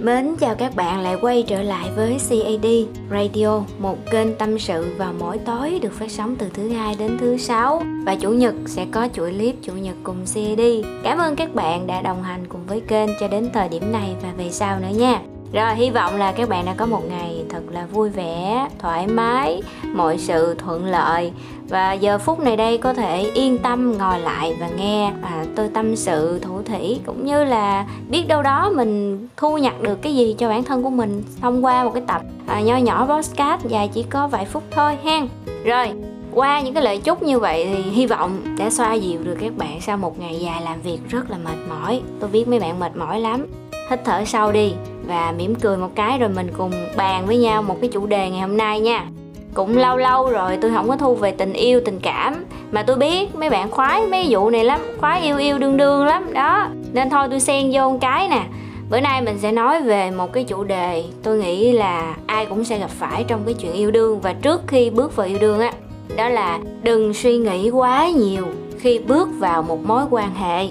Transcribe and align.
Mến 0.00 0.36
chào 0.40 0.54
các 0.54 0.76
bạn 0.76 1.00
lại 1.00 1.16
quay 1.20 1.44
trở 1.48 1.62
lại 1.62 1.90
với 1.96 2.18
CAD 2.28 2.66
Radio, 3.10 3.62
một 3.78 3.98
kênh 4.10 4.34
tâm 4.34 4.58
sự 4.58 4.94
vào 4.98 5.12
mỗi 5.18 5.38
tối 5.38 5.78
được 5.82 5.92
phát 5.92 6.10
sóng 6.10 6.36
từ 6.36 6.46
thứ 6.54 6.68
hai 6.68 6.96
đến 6.98 7.18
thứ 7.20 7.36
sáu 7.36 7.82
và 8.06 8.14
chủ 8.14 8.30
nhật 8.30 8.54
sẽ 8.66 8.86
có 8.90 9.08
chuỗi 9.14 9.32
clip 9.32 9.54
chủ 9.62 9.72
nhật 9.72 9.96
cùng 10.02 10.16
CAD. 10.34 10.60
Cảm 11.04 11.18
ơn 11.18 11.36
các 11.36 11.54
bạn 11.54 11.86
đã 11.86 12.02
đồng 12.02 12.22
hành 12.22 12.46
cùng 12.48 12.60
với 12.66 12.80
kênh 12.80 13.10
cho 13.20 13.28
đến 13.28 13.50
thời 13.52 13.68
điểm 13.68 13.92
này 13.92 14.14
và 14.22 14.32
về 14.36 14.50
sau 14.50 14.80
nữa 14.80 14.98
nha. 14.98 15.20
Rồi 15.52 15.74
hy 15.74 15.90
vọng 15.90 16.16
là 16.16 16.32
các 16.32 16.48
bạn 16.48 16.64
đã 16.66 16.74
có 16.76 16.86
một 16.86 17.02
ngày 17.08 17.44
thật 17.48 17.62
là 17.70 17.86
vui 17.86 18.10
vẻ, 18.10 18.68
thoải 18.78 19.06
mái, 19.06 19.62
mọi 19.94 20.18
sự 20.18 20.54
thuận 20.54 20.84
lợi 20.86 21.32
và 21.68 21.92
giờ 21.92 22.18
phút 22.18 22.40
này 22.40 22.56
đây 22.56 22.78
có 22.78 22.94
thể 22.94 23.30
yên 23.34 23.58
tâm 23.58 23.98
ngồi 23.98 24.20
lại 24.20 24.56
và 24.60 24.68
nghe 24.68 25.12
à, 25.22 25.44
tôi 25.56 25.68
tâm 25.68 25.96
sự 25.96 26.38
thủ 26.38 26.62
thủy 26.62 27.00
cũng 27.06 27.26
như 27.26 27.44
là 27.44 27.86
biết 28.08 28.28
đâu 28.28 28.42
đó 28.42 28.72
mình 28.74 29.18
thu 29.36 29.58
nhặt 29.58 29.82
được 29.82 30.02
cái 30.02 30.14
gì 30.16 30.34
cho 30.38 30.48
bản 30.48 30.64
thân 30.64 30.82
của 30.82 30.90
mình 30.90 31.22
thông 31.40 31.64
qua 31.64 31.84
một 31.84 31.90
cái 31.94 32.02
tập 32.06 32.22
à, 32.46 32.60
nho 32.60 32.76
nhỏ 32.76 33.06
podcast 33.06 33.66
dài 33.66 33.90
chỉ 33.94 34.02
có 34.02 34.28
vài 34.28 34.44
phút 34.44 34.62
thôi 34.70 34.96
hen. 35.04 35.28
Rồi 35.64 35.88
qua 36.34 36.60
những 36.60 36.74
cái 36.74 36.82
lời 36.82 36.98
chúc 36.98 37.22
như 37.22 37.38
vậy 37.38 37.64
thì 37.64 37.90
hy 37.90 38.06
vọng 38.06 38.56
đã 38.58 38.70
xoa 38.70 38.94
dịu 38.94 39.20
được 39.24 39.36
các 39.40 39.56
bạn 39.56 39.80
sau 39.80 39.96
một 39.96 40.20
ngày 40.20 40.40
dài 40.40 40.62
làm 40.62 40.82
việc 40.82 40.98
rất 41.08 41.30
là 41.30 41.36
mệt 41.38 41.58
mỏi. 41.68 42.00
Tôi 42.20 42.30
biết 42.30 42.48
mấy 42.48 42.60
bạn 42.60 42.80
mệt 42.80 42.96
mỏi 42.96 43.20
lắm. 43.20 43.46
Hít 43.90 44.00
thở 44.04 44.24
sâu 44.24 44.52
đi 44.52 44.72
và 45.06 45.34
mỉm 45.38 45.54
cười 45.54 45.76
một 45.76 45.90
cái 45.94 46.18
rồi 46.18 46.28
mình 46.28 46.50
cùng 46.58 46.72
bàn 46.96 47.26
với 47.26 47.36
nhau 47.36 47.62
một 47.62 47.76
cái 47.80 47.90
chủ 47.92 48.06
đề 48.06 48.30
ngày 48.30 48.40
hôm 48.40 48.56
nay 48.56 48.80
nha 48.80 49.06
cũng 49.54 49.78
lâu 49.78 49.96
lâu 49.96 50.30
rồi 50.30 50.56
tôi 50.56 50.70
không 50.70 50.88
có 50.88 50.96
thu 50.96 51.14
về 51.14 51.30
tình 51.30 51.52
yêu, 51.52 51.80
tình 51.84 52.00
cảm. 52.02 52.44
Mà 52.72 52.82
tôi 52.82 52.96
biết 52.96 53.34
mấy 53.34 53.50
bạn 53.50 53.70
khoái, 53.70 54.06
mấy 54.06 54.26
vụ 54.30 54.50
này 54.50 54.64
lắm, 54.64 54.80
khoái 54.98 55.22
yêu 55.22 55.36
yêu 55.36 55.58
đương 55.58 55.76
đương 55.76 56.06
lắm, 56.06 56.32
đó. 56.32 56.68
Nên 56.92 57.10
thôi 57.10 57.26
tôi 57.30 57.40
xen 57.40 57.70
vô 57.72 57.90
một 57.90 57.98
cái 58.00 58.28
nè. 58.28 58.42
Bữa 58.90 59.00
nay 59.00 59.22
mình 59.22 59.38
sẽ 59.38 59.52
nói 59.52 59.82
về 59.82 60.10
một 60.10 60.32
cái 60.32 60.44
chủ 60.44 60.64
đề 60.64 61.04
tôi 61.22 61.38
nghĩ 61.38 61.72
là 61.72 62.16
ai 62.26 62.46
cũng 62.46 62.64
sẽ 62.64 62.78
gặp 62.78 62.90
phải 62.90 63.24
trong 63.24 63.40
cái 63.44 63.54
chuyện 63.54 63.72
yêu 63.72 63.90
đương 63.90 64.20
và 64.20 64.32
trước 64.32 64.60
khi 64.66 64.90
bước 64.90 65.16
vào 65.16 65.26
yêu 65.26 65.38
đương 65.40 65.60
á, 65.60 65.72
đó 66.16 66.28
là 66.28 66.58
đừng 66.82 67.14
suy 67.14 67.36
nghĩ 67.36 67.70
quá 67.70 68.08
nhiều 68.08 68.46
khi 68.78 68.98
bước 68.98 69.28
vào 69.38 69.62
một 69.62 69.84
mối 69.84 70.04
quan 70.10 70.34
hệ. 70.34 70.68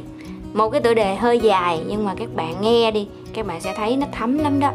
Một 0.53 0.69
cái 0.69 0.81
tựa 0.81 0.93
đề 0.93 1.15
hơi 1.15 1.39
dài 1.39 1.79
nhưng 1.87 2.05
mà 2.05 2.13
các 2.19 2.35
bạn 2.35 2.55
nghe 2.61 2.91
đi, 2.91 3.07
các 3.33 3.47
bạn 3.47 3.61
sẽ 3.61 3.73
thấy 3.77 3.97
nó 3.97 4.07
thấm 4.11 4.39
lắm 4.39 4.59
đó 4.59 4.71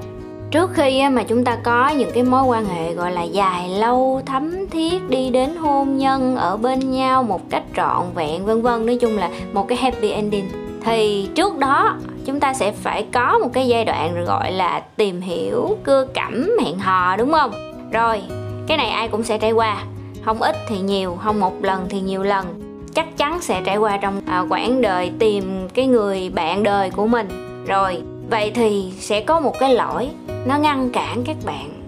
trước 0.53 0.71
khi 0.75 1.09
mà 1.09 1.23
chúng 1.23 1.45
ta 1.45 1.57
có 1.63 1.89
những 1.89 2.11
cái 2.15 2.23
mối 2.23 2.45
quan 2.45 2.67
hệ 2.67 2.95
gọi 2.95 3.13
là 3.13 3.23
dài 3.23 3.69
lâu 3.69 4.23
thấm 4.27 4.67
thiết 4.71 5.11
đi 5.11 5.31
đến 5.31 5.57
hôn 5.57 5.99
nhân 5.99 6.37
ở 6.37 6.57
bên 6.57 6.91
nhau 6.91 7.23
một 7.23 7.51
cách 7.51 7.63
trọn 7.77 8.03
vẹn 8.15 8.45
vân 8.45 8.63
vân 8.63 8.87
nói 8.87 8.97
chung 9.01 9.19
là 9.19 9.31
một 9.53 9.69
cái 9.69 9.79
happy 9.79 10.11
ending. 10.11 10.49
Thì 10.85 11.29
trước 11.35 11.59
đó 11.59 11.97
chúng 12.25 12.41
ta 12.41 12.55
sẽ 12.55 12.73
phải 12.73 13.07
có 13.13 13.39
một 13.39 13.49
cái 13.53 13.69
giai 13.69 13.85
đoạn 13.85 14.25
gọi 14.25 14.53
là 14.53 14.83
tìm 14.97 15.21
hiểu 15.21 15.77
cưa 15.85 16.07
cẩm 16.15 16.51
hẹn 16.65 16.79
hò 16.79 17.17
đúng 17.17 17.33
không? 17.33 17.51
Rồi 17.93 18.23
cái 18.67 18.77
này 18.77 18.89
ai 18.89 19.09
cũng 19.09 19.23
sẽ 19.23 19.39
trải 19.39 19.53
qua. 19.53 19.85
Không 20.25 20.43
ít 20.43 20.57
thì 20.69 20.81
nhiều 20.81 21.19
không 21.25 21.41
một 21.41 21.63
lần 21.63 21.87
thì 21.89 22.01
nhiều 22.01 22.23
lần. 22.23 22.47
Chắc 22.95 23.17
chắn 23.17 23.41
sẽ 23.41 23.61
trải 23.65 23.77
qua 23.77 23.97
trong 23.97 24.21
à, 24.27 24.45
quãng 24.49 24.83
đời 24.83 25.13
tìm 25.19 25.69
cái 25.75 25.87
người 25.87 26.31
bạn 26.31 26.63
đời 26.63 26.91
của 26.91 27.07
mình. 27.07 27.29
Rồi 27.67 28.03
vậy 28.33 28.51
thì 28.55 28.93
sẽ 28.99 29.21
có 29.21 29.41
một 29.41 29.59
cái 29.59 29.75
lỗi, 29.75 30.09
nó 30.47 30.59
ngăn 30.59 30.91
cản 30.91 31.23
các 31.25 31.37
bạn, 31.45 31.83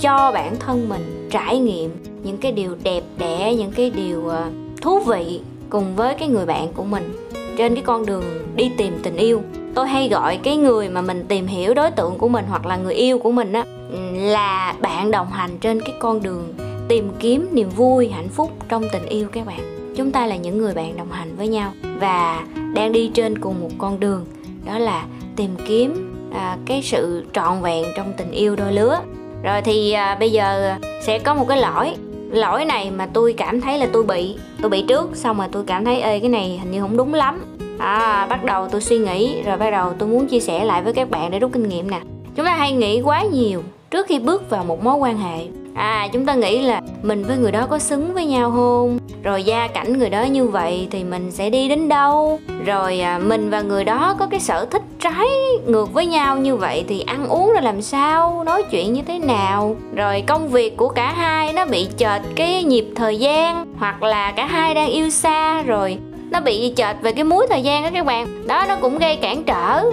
cho 0.00 0.32
bản 0.34 0.56
thân 0.56 0.88
mình 0.88 1.28
trải 1.30 1.58
nghiệm 1.58 1.90
những 2.22 2.36
cái 2.36 2.52
điều 2.52 2.76
đẹp 2.82 3.02
đẽ, 3.18 3.54
những 3.54 3.72
cái 3.72 3.90
điều 3.90 4.28
ờ, 4.28 4.50
thú 4.82 4.98
vị 4.98 5.40
cùng 5.70 5.96
với 5.96 6.14
cái 6.14 6.28
người 6.28 6.46
bạn 6.46 6.68
của 6.74 6.84
mình 6.84 7.12
trên 7.58 7.74
cái 7.74 7.84
con 7.84 8.06
đường 8.06 8.24
đi 8.56 8.70
tìm 8.76 8.98
tình 9.02 9.16
yêu. 9.16 9.42
Tôi 9.74 9.88
hay 9.88 10.08
gọi 10.08 10.36
cái 10.36 10.56
người 10.56 10.88
mà 10.88 11.02
mình 11.02 11.24
tìm 11.28 11.46
hiểu 11.46 11.74
đối 11.74 11.90
tượng 11.90 12.18
của 12.18 12.28
mình 12.28 12.44
hoặc 12.48 12.66
là 12.66 12.76
người 12.76 12.94
yêu 12.94 13.18
của 13.18 13.32
mình 13.32 13.52
á, 13.52 13.64
là 14.12 14.74
bạn 14.80 15.10
đồng 15.10 15.30
hành 15.30 15.58
trên 15.58 15.80
cái 15.80 15.94
con 15.98 16.22
đường 16.22 16.54
tìm 16.88 17.10
kiếm 17.18 17.48
niềm 17.52 17.68
vui, 17.68 18.08
hạnh 18.08 18.28
phúc 18.28 18.52
trong 18.68 18.84
tình 18.92 19.06
yêu 19.06 19.28
các 19.32 19.46
bạn. 19.46 19.92
Chúng 19.96 20.12
ta 20.12 20.26
là 20.26 20.36
những 20.36 20.58
người 20.58 20.74
bạn 20.74 20.96
đồng 20.96 21.10
hành 21.10 21.36
với 21.36 21.48
nhau 21.48 21.72
và 22.00 22.46
đang 22.74 22.92
đi 22.92 23.10
trên 23.14 23.38
cùng 23.38 23.60
một 23.60 23.70
con 23.78 24.00
đường, 24.00 24.26
đó 24.64 24.78
là 24.78 25.06
tìm 25.36 25.50
kiếm 25.66 26.14
à, 26.34 26.56
cái 26.66 26.82
sự 26.82 27.24
trọn 27.32 27.62
vẹn 27.62 27.84
trong 27.96 28.12
tình 28.16 28.30
yêu 28.30 28.56
đôi 28.56 28.72
lứa. 28.72 28.98
Rồi 29.42 29.62
thì 29.62 29.92
à, 29.92 30.16
bây 30.20 30.32
giờ 30.32 30.74
sẽ 31.02 31.18
có 31.18 31.34
một 31.34 31.44
cái 31.48 31.58
lỗi. 31.58 31.94
Lỗi 32.30 32.64
này 32.64 32.90
mà 32.90 33.06
tôi 33.06 33.32
cảm 33.32 33.60
thấy 33.60 33.78
là 33.78 33.86
tôi 33.92 34.02
bị 34.02 34.36
tôi 34.62 34.70
bị 34.70 34.84
trước 34.88 35.16
xong 35.16 35.38
rồi 35.38 35.46
tôi 35.52 35.64
cảm 35.66 35.84
thấy 35.84 36.00
ê 36.00 36.20
cái 36.20 36.28
này 36.28 36.60
hình 36.62 36.72
như 36.72 36.80
không 36.80 36.96
đúng 36.96 37.14
lắm. 37.14 37.44
À 37.78 38.26
bắt 38.30 38.44
đầu 38.44 38.68
tôi 38.68 38.80
suy 38.80 38.98
nghĩ 38.98 39.42
rồi 39.42 39.56
bắt 39.56 39.70
đầu 39.70 39.92
tôi 39.98 40.08
muốn 40.08 40.26
chia 40.26 40.40
sẻ 40.40 40.64
lại 40.64 40.82
với 40.82 40.92
các 40.92 41.10
bạn 41.10 41.30
để 41.30 41.38
rút 41.38 41.50
kinh 41.52 41.68
nghiệm 41.68 41.90
nè. 41.90 42.00
Chúng 42.36 42.46
ta 42.46 42.56
hay 42.56 42.72
nghĩ 42.72 43.00
quá 43.02 43.22
nhiều 43.22 43.62
trước 43.90 44.06
khi 44.06 44.18
bước 44.18 44.50
vào 44.50 44.64
một 44.64 44.84
mối 44.84 44.96
quan 44.96 45.18
hệ 45.18 45.46
à 45.76 46.08
chúng 46.12 46.26
ta 46.26 46.34
nghĩ 46.34 46.62
là 46.62 46.80
mình 47.02 47.24
với 47.24 47.36
người 47.36 47.52
đó 47.52 47.66
có 47.70 47.78
xứng 47.78 48.14
với 48.14 48.26
nhau 48.26 48.50
không? 48.50 48.98
Rồi 49.22 49.42
gia 49.42 49.68
cảnh 49.68 49.98
người 49.98 50.10
đó 50.10 50.22
như 50.22 50.46
vậy 50.46 50.88
thì 50.90 51.04
mình 51.04 51.30
sẽ 51.30 51.50
đi 51.50 51.68
đến 51.68 51.88
đâu? 51.88 52.40
Rồi 52.64 53.00
à, 53.00 53.18
mình 53.18 53.50
và 53.50 53.60
người 53.60 53.84
đó 53.84 54.16
có 54.18 54.26
cái 54.26 54.40
sở 54.40 54.66
thích 54.70 54.82
trái 55.00 55.26
ngược 55.66 55.92
với 55.92 56.06
nhau 56.06 56.36
như 56.36 56.56
vậy 56.56 56.84
thì 56.88 57.00
ăn 57.00 57.28
uống 57.28 57.52
rồi 57.52 57.62
làm 57.62 57.82
sao? 57.82 58.44
Nói 58.44 58.62
chuyện 58.70 58.92
như 58.92 59.02
thế 59.02 59.18
nào? 59.18 59.76
Rồi 59.94 60.24
công 60.26 60.48
việc 60.48 60.76
của 60.76 60.88
cả 60.88 61.12
hai 61.12 61.52
nó 61.52 61.66
bị 61.66 61.86
chệch 61.96 62.22
cái 62.36 62.64
nhịp 62.64 62.86
thời 62.96 63.18
gian 63.18 63.66
hoặc 63.78 64.02
là 64.02 64.32
cả 64.32 64.46
hai 64.46 64.74
đang 64.74 64.90
yêu 64.90 65.10
xa 65.10 65.62
rồi 65.62 65.98
nó 66.30 66.40
bị 66.40 66.72
chệch 66.76 67.02
về 67.02 67.12
cái 67.12 67.24
múi 67.24 67.46
thời 67.50 67.62
gian 67.62 67.82
đó 67.82 67.90
các 67.94 68.06
bạn. 68.06 68.46
Đó 68.46 68.64
nó 68.68 68.76
cũng 68.76 68.98
gây 68.98 69.16
cản 69.16 69.42
trở 69.44 69.84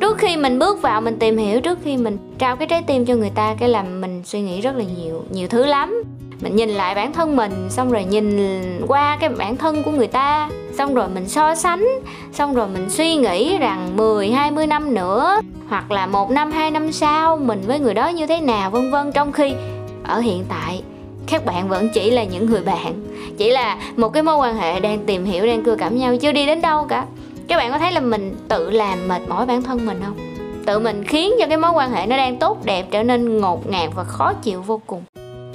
trước 0.00 0.18
khi 0.18 0.36
mình 0.36 0.58
bước 0.58 0.82
vào, 0.82 1.00
mình 1.00 1.18
tìm 1.18 1.36
hiểu, 1.36 1.60
trước 1.60 1.78
khi 1.84 1.96
mình 1.96 2.18
trao 2.38 2.56
cái 2.56 2.68
trái 2.68 2.82
tim 2.82 3.06
cho 3.06 3.14
người 3.14 3.30
ta, 3.34 3.54
cái 3.58 3.68
làm 3.68 4.00
mình 4.00 4.22
suy 4.24 4.40
nghĩ 4.40 4.60
rất 4.60 4.76
là 4.76 4.84
nhiều 4.96 5.24
nhiều 5.30 5.48
thứ 5.48 5.66
lắm. 5.66 6.02
Mình 6.40 6.56
nhìn 6.56 6.68
lại 6.68 6.94
bản 6.94 7.12
thân 7.12 7.36
mình, 7.36 7.52
xong 7.70 7.90
rồi 7.90 8.04
nhìn 8.04 8.38
qua 8.86 9.16
cái 9.20 9.28
bản 9.28 9.56
thân 9.56 9.82
của 9.82 9.90
người 9.90 10.06
ta, 10.06 10.50
xong 10.78 10.94
rồi 10.94 11.08
mình 11.14 11.28
so 11.28 11.54
sánh, 11.54 11.86
xong 12.32 12.54
rồi 12.54 12.68
mình 12.68 12.90
suy 12.90 13.14
nghĩ 13.14 13.58
rằng 13.58 13.96
10 13.96 14.30
20 14.30 14.66
năm 14.66 14.94
nữa, 14.94 15.40
hoặc 15.68 15.90
là 15.90 16.06
một 16.06 16.30
năm, 16.30 16.52
hai 16.52 16.70
năm 16.70 16.92
sau 16.92 17.36
mình 17.36 17.62
với 17.66 17.78
người 17.78 17.94
đó 17.94 18.08
như 18.08 18.26
thế 18.26 18.40
nào, 18.40 18.70
vân 18.70 18.90
vân. 18.90 19.12
Trong 19.12 19.32
khi 19.32 19.52
ở 20.04 20.20
hiện 20.20 20.44
tại, 20.48 20.82
các 21.26 21.46
bạn 21.46 21.68
vẫn 21.68 21.88
chỉ 21.94 22.10
là 22.10 22.24
những 22.24 22.46
người 22.46 22.62
bạn, 22.62 22.94
chỉ 23.38 23.50
là 23.50 23.78
một 23.96 24.08
cái 24.08 24.22
mối 24.22 24.36
quan 24.36 24.56
hệ 24.56 24.80
đang 24.80 24.98
tìm 25.06 25.24
hiểu, 25.24 25.46
đang 25.46 25.62
cưa 25.62 25.76
cảm 25.76 25.98
nhau, 25.98 26.16
chưa 26.16 26.32
đi 26.32 26.46
đến 26.46 26.60
đâu 26.60 26.86
cả 26.88 27.04
các 27.48 27.56
bạn 27.56 27.72
có 27.72 27.78
thấy 27.78 27.92
là 27.92 28.00
mình 28.00 28.36
tự 28.48 28.70
làm 28.70 29.08
mệt 29.08 29.22
mỏi 29.28 29.46
bản 29.46 29.62
thân 29.62 29.86
mình 29.86 30.00
không? 30.04 30.16
Tự 30.66 30.78
mình 30.78 31.04
khiến 31.04 31.32
cho 31.38 31.46
cái 31.46 31.56
mối 31.56 31.70
quan 31.70 31.92
hệ 31.92 32.06
nó 32.06 32.16
đang 32.16 32.36
tốt 32.36 32.64
đẹp, 32.64 32.86
trở 32.90 33.02
nên 33.02 33.38
ngột 33.38 33.70
ngạt 33.70 33.90
và 33.94 34.04
khó 34.04 34.32
chịu 34.32 34.62
vô 34.62 34.80
cùng. 34.86 35.02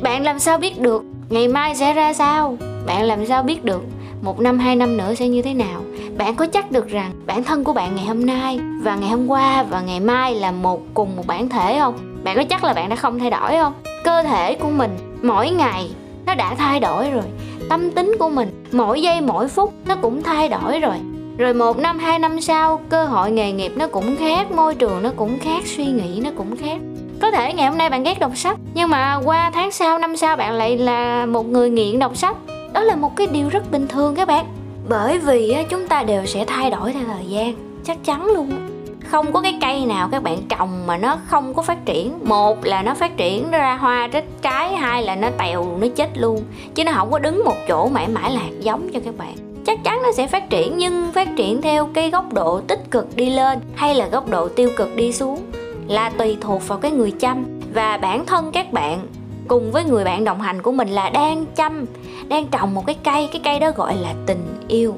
Bạn 0.02 0.24
làm 0.24 0.40
sao 0.40 0.58
biết 0.58 0.80
được 0.82 1.04
ngày 1.30 1.48
mai 1.48 1.76
sẽ 1.76 1.94
ra 1.94 2.14
sao? 2.14 2.58
Bạn 2.86 3.04
làm 3.04 3.26
sao 3.26 3.44
biết 3.44 3.66
được 3.66 3.84
một 4.22 4.40
năm, 4.40 4.60
hai 4.60 4.76
năm 4.76 4.98
nữa 4.98 5.14
sẽ 5.14 5.28
như 5.28 5.42
thế 5.42 5.54
nào? 5.54 5.82
Bạn 6.18 6.36
có 6.36 6.46
chắc 6.46 6.72
được 6.72 6.88
rằng 6.88 7.12
bản 7.26 7.44
thân 7.44 7.64
của 7.64 7.74
bạn 7.74 7.96
ngày 7.96 8.06
hôm 8.06 8.26
nay 8.26 8.60
và 8.82 8.96
ngày 8.96 9.10
hôm 9.10 9.28
qua 9.28 9.64
và 9.64 9.82
ngày 9.82 10.00
mai 10.00 10.36
là 10.36 10.52
một 10.52 10.82
cùng 10.94 11.16
một 11.16 11.28
bản 11.28 11.50
thể 11.50 11.80
không? 11.80 12.24
Bạn 12.24 12.36
có 12.36 12.44
chắc 12.44 12.64
là 12.64 12.74
bạn 12.74 12.90
đã 12.90 12.96
không 12.96 13.20
thay 13.20 13.30
đổi 13.30 13.52
không? 13.52 13.74
Cơ 14.04 14.24
thể 14.24 14.56
của 14.56 14.70
mình 14.70 14.98
mỗi 15.22 15.50
ngày 15.50 15.90
nó 16.26 16.36
đã 16.36 16.56
thay 16.56 16.80
đổi 16.80 17.12
rồi. 17.12 17.24
Tâm 17.70 17.92
tính 17.92 18.16
của 18.20 18.30
mình 18.30 18.64
mỗi 18.72 19.02
giây, 19.02 19.22
mỗi 19.22 19.48
phút 19.48 19.74
nó 19.86 19.96
cũng 19.96 20.24
thay 20.24 20.50
đổi 20.50 20.80
rồi 20.80 20.96
rồi 21.38 21.54
một 21.54 21.78
năm, 21.78 22.00
hai 22.00 22.20
năm 22.20 22.42
sau, 22.42 22.82
cơ 22.90 23.06
hội 23.06 23.32
nghề 23.32 23.52
nghiệp 23.52 23.72
nó 23.76 23.88
cũng 23.88 24.16
khác, 24.16 24.52
môi 24.52 24.76
trường 24.76 25.04
nó 25.04 25.10
cũng 25.16 25.40
khác, 25.40 25.64
suy 25.66 25.86
nghĩ 25.86 26.22
nó 26.24 26.30
cũng 26.38 26.56
khác. 26.56 26.78
Có 27.22 27.32
thể 27.32 27.54
ngày 27.54 27.68
hôm 27.68 27.78
nay 27.78 27.90
bạn 27.90 28.04
ghét 28.04 28.20
đọc 28.20 28.32
sách, 28.36 28.58
nhưng 28.74 28.90
mà 28.90 29.20
qua 29.26 29.52
tháng 29.54 29.72
sau, 29.72 29.98
năm 29.98 30.18
sau 30.18 30.36
bạn 30.36 30.54
lại 30.54 30.78
là 30.78 31.26
một 31.26 31.48
người 31.48 31.70
nghiện 31.70 32.00
đọc 32.00 32.18
sách. 32.18 32.36
Đó 32.74 32.82
là 32.82 32.96
một 32.96 33.16
cái 33.16 33.28
điều 33.28 33.50
rất 33.50 33.72
bình 33.72 33.88
thường 33.88 34.16
các 34.16 34.28
bạn. 34.28 34.46
Bởi 34.90 35.20
vì 35.20 35.56
chúng 35.70 35.88
ta 35.88 36.04
đều 36.04 36.26
sẽ 36.26 36.46
thay 36.46 36.72
đổi 36.72 36.94
theo 36.94 37.04
thời 37.08 37.26
gian, 37.26 37.54
chắc 37.84 37.98
chắn 38.04 38.26
luôn. 38.26 38.52
Không 39.08 39.34
có 39.34 39.42
cái 39.42 39.58
cây 39.62 39.86
nào 39.86 40.10
các 40.12 40.24
bạn 40.24 40.38
trồng 40.50 40.88
mà 40.88 40.98
nó 40.98 41.18
không 41.26 41.54
có 41.54 41.62
phát 41.62 41.86
triển. 41.86 42.20
Một 42.24 42.66
là 42.66 42.82
nó 42.82 42.94
phát 42.94 43.18
triển, 43.18 43.52
nó 43.52 43.58
ra 43.58 43.76
hoa 43.76 44.08
trái 44.08 44.24
trái, 44.42 44.76
hai 44.76 45.04
là 45.04 45.16
nó 45.16 45.30
tèo, 45.38 45.78
nó 45.82 45.88
chết 45.96 46.18
luôn. 46.18 46.44
Chứ 46.76 46.84
nó 46.84 46.92
không 46.96 47.12
có 47.12 47.20
đứng 47.20 47.44
một 47.46 47.56
chỗ 47.68 47.90
mãi 47.90 48.08
mãi 48.08 48.32
lạc 48.32 48.60
giống 48.60 48.90
cho 48.94 49.00
các 49.06 49.18
bạn 49.18 49.53
chắc 49.66 49.84
chắn 49.84 50.02
nó 50.04 50.12
sẽ 50.12 50.28
phát 50.28 50.50
triển, 50.50 50.78
nhưng 50.78 51.12
phát 51.12 51.28
triển 51.38 51.62
theo 51.62 51.90
cái 51.94 52.10
góc 52.10 52.34
độ 52.34 52.62
tích 52.62 52.92
cực 52.92 53.16
đi 53.16 53.30
lên 53.30 53.60
hay 53.76 53.96
là 53.96 54.08
góc 54.08 54.30
độ 54.30 54.48
tiêu 54.48 54.70
cực 54.78 54.96
đi 54.96 55.14
xuống 55.14 55.40
là 55.88 56.10
tùy 56.10 56.38
thuộc 56.42 56.68
vào 56.68 56.78
cái 56.78 56.92
người 56.92 57.12
chăm. 57.12 57.46
Và 57.74 57.98
bản 57.98 58.26
thân 58.26 58.52
các 58.52 58.74
bạn 58.74 59.00
cùng 59.48 59.72
với 59.72 59.84
người 59.84 60.04
bạn 60.04 60.24
đồng 60.24 60.42
hành 60.42 60.62
của 60.62 60.72
mình 60.72 60.88
là 60.88 61.10
đang 61.10 61.46
chăm, 61.56 61.86
đang 62.28 62.48
trồng 62.48 62.74
một 62.74 62.86
cái 62.86 62.96
cây 63.04 63.30
cái 63.32 63.42
cây 63.44 63.60
đó 63.60 63.72
gọi 63.76 63.96
là 63.96 64.14
tình 64.26 64.46
yêu. 64.68 64.96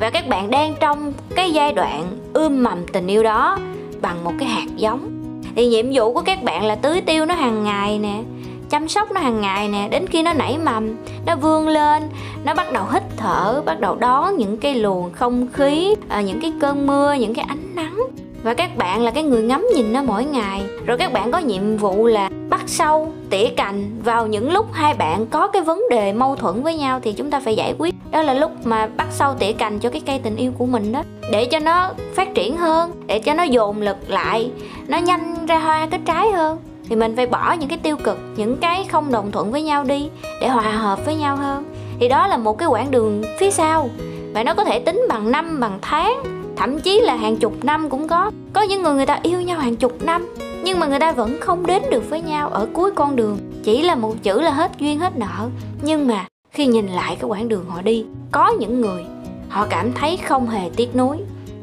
Và 0.00 0.10
các 0.10 0.28
bạn 0.28 0.50
đang 0.50 0.74
trong 0.80 1.12
cái 1.34 1.50
giai 1.52 1.72
đoạn 1.72 2.18
ươm 2.32 2.62
mầm 2.62 2.86
tình 2.92 3.06
yêu 3.06 3.22
đó 3.22 3.58
bằng 4.02 4.24
một 4.24 4.32
cái 4.38 4.48
hạt 4.48 4.66
giống. 4.76 5.10
Thì 5.56 5.68
nhiệm 5.68 5.86
vụ 5.92 6.12
của 6.12 6.20
các 6.20 6.42
bạn 6.42 6.64
là 6.64 6.74
tưới 6.74 7.00
tiêu 7.00 7.26
nó 7.26 7.34
hàng 7.34 7.64
ngày 7.64 7.98
nè 7.98 8.22
chăm 8.70 8.88
sóc 8.88 9.12
nó 9.12 9.20
hàng 9.20 9.40
ngày 9.40 9.68
nè, 9.68 9.88
đến 9.90 10.06
khi 10.06 10.22
nó 10.22 10.32
nảy 10.32 10.58
mầm, 10.58 10.96
nó 11.26 11.36
vươn 11.36 11.68
lên, 11.68 12.02
nó 12.44 12.54
bắt 12.54 12.72
đầu 12.72 12.84
hít 12.92 13.02
thở, 13.16 13.62
bắt 13.66 13.80
đầu 13.80 13.96
đón 13.96 14.36
những 14.36 14.56
cái 14.56 14.74
luồng 14.74 15.12
không 15.12 15.48
khí 15.52 15.94
à, 16.08 16.20
những 16.20 16.40
cái 16.40 16.52
cơn 16.60 16.86
mưa, 16.86 17.12
những 17.12 17.34
cái 17.34 17.44
ánh 17.48 17.74
nắng. 17.74 17.98
Và 18.42 18.54
các 18.54 18.76
bạn 18.76 19.02
là 19.02 19.10
cái 19.10 19.22
người 19.22 19.42
ngắm 19.42 19.66
nhìn 19.74 19.92
nó 19.92 20.02
mỗi 20.02 20.24
ngày. 20.24 20.62
Rồi 20.86 20.98
các 20.98 21.12
bạn 21.12 21.32
có 21.32 21.38
nhiệm 21.38 21.76
vụ 21.76 22.06
là 22.06 22.30
bắt 22.48 22.60
sâu, 22.66 23.12
tỉa 23.30 23.46
cành. 23.56 23.90
Vào 24.04 24.26
những 24.26 24.52
lúc 24.52 24.66
hai 24.72 24.94
bạn 24.94 25.26
có 25.26 25.46
cái 25.46 25.62
vấn 25.62 25.82
đề 25.90 26.12
mâu 26.12 26.36
thuẫn 26.36 26.62
với 26.62 26.76
nhau 26.76 27.00
thì 27.02 27.12
chúng 27.12 27.30
ta 27.30 27.40
phải 27.40 27.56
giải 27.56 27.74
quyết. 27.78 27.94
Đó 28.10 28.22
là 28.22 28.34
lúc 28.34 28.50
mà 28.64 28.86
bắt 28.86 29.06
sâu 29.10 29.34
tỉa 29.34 29.52
cành 29.52 29.78
cho 29.78 29.90
cái 29.90 30.02
cây 30.06 30.20
tình 30.22 30.36
yêu 30.36 30.52
của 30.58 30.66
mình 30.66 30.92
đó. 30.92 31.02
Để 31.32 31.44
cho 31.44 31.58
nó 31.58 31.90
phát 32.14 32.34
triển 32.34 32.56
hơn, 32.56 32.92
để 33.06 33.18
cho 33.18 33.34
nó 33.34 33.42
dồn 33.42 33.82
lực 33.82 33.96
lại, 34.08 34.50
nó 34.86 34.98
nhanh 34.98 35.46
ra 35.46 35.58
hoa 35.58 35.86
kết 35.90 36.00
trái 36.06 36.32
hơn 36.32 36.58
thì 36.88 36.96
mình 36.96 37.16
phải 37.16 37.26
bỏ 37.26 37.52
những 37.52 37.68
cái 37.68 37.78
tiêu 37.78 37.96
cực, 37.96 38.18
những 38.36 38.56
cái 38.56 38.86
không 38.92 39.12
đồng 39.12 39.30
thuận 39.30 39.52
với 39.52 39.62
nhau 39.62 39.84
đi 39.84 40.08
để 40.40 40.48
hòa 40.48 40.72
hợp 40.72 41.06
với 41.06 41.16
nhau 41.16 41.36
hơn. 41.36 41.64
Thì 42.00 42.08
đó 42.08 42.26
là 42.26 42.36
một 42.36 42.58
cái 42.58 42.68
quãng 42.68 42.90
đường 42.90 43.22
phía 43.38 43.50
sau 43.50 43.90
và 44.34 44.42
nó 44.42 44.54
có 44.54 44.64
thể 44.64 44.78
tính 44.78 45.06
bằng 45.08 45.30
năm, 45.30 45.60
bằng 45.60 45.78
tháng, 45.82 46.22
thậm 46.56 46.80
chí 46.80 47.00
là 47.00 47.16
hàng 47.16 47.36
chục 47.36 47.64
năm 47.64 47.90
cũng 47.90 48.08
có. 48.08 48.30
Có 48.52 48.62
những 48.62 48.82
người 48.82 48.94
người 48.94 49.06
ta 49.06 49.18
yêu 49.22 49.40
nhau 49.40 49.58
hàng 49.58 49.76
chục 49.76 50.02
năm, 50.02 50.34
nhưng 50.64 50.80
mà 50.80 50.86
người 50.86 50.98
ta 50.98 51.12
vẫn 51.12 51.40
không 51.40 51.66
đến 51.66 51.82
được 51.90 52.10
với 52.10 52.22
nhau 52.22 52.48
ở 52.48 52.66
cuối 52.72 52.90
con 52.90 53.16
đường. 53.16 53.38
Chỉ 53.64 53.82
là 53.82 53.94
một 53.94 54.14
chữ 54.22 54.40
là 54.40 54.50
hết 54.50 54.70
duyên, 54.78 54.98
hết 54.98 55.16
nợ. 55.16 55.48
Nhưng 55.82 56.08
mà 56.08 56.26
khi 56.50 56.66
nhìn 56.66 56.86
lại 56.86 57.16
cái 57.20 57.30
quãng 57.30 57.48
đường 57.48 57.64
họ 57.68 57.82
đi, 57.82 58.04
có 58.32 58.48
những 58.48 58.80
người 58.80 59.04
họ 59.48 59.66
cảm 59.70 59.92
thấy 59.92 60.16
không 60.16 60.48
hề 60.48 60.70
tiếc 60.76 60.96
nuối. 60.96 61.16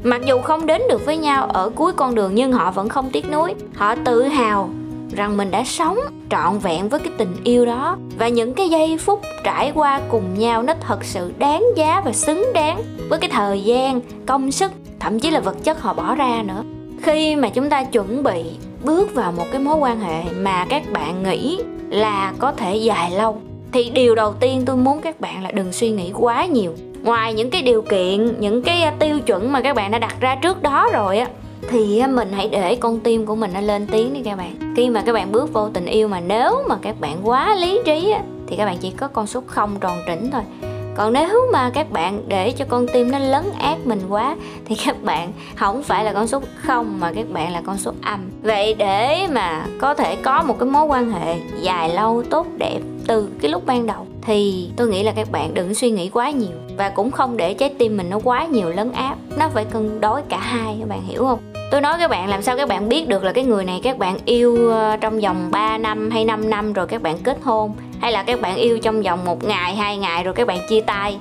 Mặc 0.03 0.21
dù 0.25 0.41
không 0.41 0.65
đến 0.65 0.81
được 0.89 1.05
với 1.05 1.17
nhau 1.17 1.45
ở 1.45 1.69
cuối 1.69 1.93
con 1.93 2.15
đường, 2.15 2.35
nhưng 2.35 2.51
họ 2.51 2.71
vẫn 2.71 2.89
không 2.89 3.09
tiếc 3.09 3.31
nuối. 3.31 3.53
Họ 3.75 3.95
tự 4.05 4.23
hào 4.23 4.69
rằng 5.15 5.37
mình 5.37 5.51
đã 5.51 5.63
sống 5.63 5.97
trọn 6.29 6.57
vẹn 6.59 6.89
với 6.89 6.99
cái 6.99 7.13
tình 7.17 7.35
yêu 7.43 7.65
đó. 7.65 7.97
Và 8.17 8.27
những 8.27 8.53
cái 8.53 8.69
giây 8.69 8.97
phút 8.97 9.21
trải 9.43 9.71
qua 9.75 10.01
cùng 10.09 10.39
nhau 10.39 10.63
nó 10.63 10.73
thật 10.87 11.03
sự 11.03 11.31
đáng 11.37 11.63
giá 11.75 12.01
và 12.05 12.11
xứng 12.11 12.45
đáng 12.53 12.81
với 13.09 13.19
cái 13.19 13.29
thời 13.29 13.63
gian, 13.63 14.01
công 14.25 14.51
sức, 14.51 14.71
thậm 14.99 15.19
chí 15.19 15.31
là 15.31 15.39
vật 15.39 15.63
chất 15.63 15.81
họ 15.81 15.93
bỏ 15.93 16.15
ra 16.15 16.43
nữa. 16.45 16.63
Khi 17.03 17.35
mà 17.35 17.49
chúng 17.49 17.69
ta 17.69 17.83
chuẩn 17.83 18.23
bị 18.23 18.43
bước 18.83 19.15
vào 19.15 19.31
một 19.31 19.45
cái 19.51 19.61
mối 19.61 19.75
quan 19.75 19.99
hệ 19.99 20.23
mà 20.33 20.65
các 20.69 20.83
bạn 20.91 21.23
nghĩ 21.23 21.59
là 21.89 22.33
có 22.39 22.51
thể 22.51 22.75
dài 22.75 23.11
lâu, 23.11 23.41
thì 23.71 23.89
điều 23.89 24.15
đầu 24.15 24.33
tiên 24.33 24.63
tôi 24.65 24.77
muốn 24.77 25.01
các 25.01 25.21
bạn 25.21 25.43
là 25.43 25.51
đừng 25.51 25.73
suy 25.73 25.89
nghĩ 25.89 26.11
quá 26.13 26.45
nhiều. 26.45 26.73
Ngoài 27.03 27.33
những 27.33 27.49
cái 27.49 27.61
điều 27.61 27.81
kiện, 27.81 28.39
những 28.39 28.61
cái 28.61 28.91
tiêu 28.99 29.19
chuẩn 29.19 29.51
mà 29.51 29.61
các 29.61 29.75
bạn 29.75 29.91
đã 29.91 29.99
đặt 29.99 30.15
ra 30.19 30.35
trước 30.35 30.61
đó 30.61 30.89
rồi 30.93 31.17
á 31.19 31.27
thì 31.71 32.01
mình 32.09 32.31
hãy 32.31 32.49
để 32.51 32.75
con 32.75 32.99
tim 32.99 33.25
của 33.25 33.35
mình 33.35 33.51
nó 33.53 33.61
lên 33.61 33.87
tiếng 33.91 34.13
đi 34.13 34.21
các 34.23 34.37
bạn. 34.37 34.73
Khi 34.77 34.89
mà 34.89 35.01
các 35.05 35.13
bạn 35.13 35.31
bước 35.31 35.53
vô 35.53 35.69
tình 35.69 35.85
yêu 35.85 36.07
mà 36.07 36.19
nếu 36.19 36.63
mà 36.69 36.77
các 36.81 36.95
bạn 36.99 37.17
quá 37.23 37.55
lý 37.55 37.79
trí 37.85 38.11
á, 38.11 38.21
thì 38.47 38.55
các 38.55 38.65
bạn 38.65 38.77
chỉ 38.77 38.91
có 38.91 39.07
con 39.07 39.27
số 39.27 39.41
không 39.47 39.79
tròn 39.79 39.97
trĩnh 40.07 40.31
thôi. 40.31 40.41
Còn 40.95 41.13
nếu 41.13 41.41
mà 41.53 41.69
các 41.73 41.91
bạn 41.91 42.23
để 42.27 42.51
cho 42.51 42.65
con 42.69 42.85
tim 42.93 43.11
nó 43.11 43.19
lấn 43.19 43.43
át 43.59 43.77
mình 43.85 44.01
quá 44.09 44.35
thì 44.65 44.75
các 44.85 45.03
bạn 45.03 45.31
không 45.55 45.83
phải 45.83 46.03
là 46.03 46.13
con 46.13 46.27
số 46.27 46.41
không 46.55 46.99
mà 46.99 47.11
các 47.15 47.29
bạn 47.29 47.53
là 47.53 47.61
con 47.65 47.77
số 47.77 47.91
âm. 48.01 48.19
Vậy 48.43 48.73
để 48.73 49.27
mà 49.31 49.65
có 49.79 49.93
thể 49.93 50.15
có 50.15 50.43
một 50.43 50.55
cái 50.59 50.69
mối 50.69 50.85
quan 50.85 51.11
hệ 51.11 51.35
dài 51.61 51.89
lâu 51.89 52.23
tốt 52.29 52.47
đẹp 52.57 52.79
từ 53.07 53.29
cái 53.41 53.51
lúc 53.51 53.65
ban 53.65 53.87
đầu 53.87 54.07
thì 54.21 54.69
tôi 54.77 54.87
nghĩ 54.87 55.03
là 55.03 55.11
các 55.11 55.31
bạn 55.31 55.53
đừng 55.53 55.73
suy 55.73 55.91
nghĩ 55.91 56.09
quá 56.09 56.31
nhiều. 56.31 56.57
Và 56.77 56.89
cũng 56.89 57.11
không 57.11 57.37
để 57.37 57.53
trái 57.53 57.73
tim 57.77 57.97
mình 57.97 58.09
nó 58.09 58.19
quá 58.23 58.45
nhiều 58.45 58.69
lấn 58.69 58.91
áp 58.91 59.15
nó 59.37 59.49
phải 59.49 59.65
cân 59.65 60.01
đối 60.01 60.21
cả 60.21 60.37
hai 60.37 60.75
các 60.79 60.89
bạn 60.89 61.01
hiểu 61.07 61.25
không? 61.25 61.39
Tôi 61.71 61.81
nói 61.81 61.95
các 61.99 62.09
bạn 62.09 62.29
làm 62.29 62.41
sao 62.41 62.57
các 62.57 62.67
bạn 62.67 62.89
biết 62.89 63.07
được 63.07 63.23
là 63.23 63.31
cái 63.31 63.43
người 63.43 63.65
này 63.65 63.79
các 63.83 63.97
bạn 63.97 64.17
yêu 64.25 64.69
ờ, 64.69 64.97
trong 65.01 65.19
vòng 65.19 65.49
3 65.51 65.77
năm 65.77 66.09
hay 66.11 66.25
5 66.25 66.49
năm 66.49 66.73
rồi 66.73 66.87
các 66.87 67.01
bạn 67.01 67.17
kết 67.23 67.37
hôn? 67.43 67.73
Hay 67.99 68.11
là 68.11 68.23
các 68.23 68.41
bạn 68.41 68.55
yêu 68.55 68.79
trong 68.79 69.01
vòng 69.01 69.25
một 69.25 69.43
ngày, 69.43 69.75
hai 69.75 69.97
ngày 69.97 70.23
rồi 70.23 70.33
các 70.33 70.47
bạn 70.47 70.59
chia 70.69 70.81
tay? 70.81 71.17